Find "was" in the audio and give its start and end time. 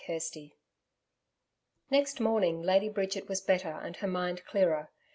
3.29-3.39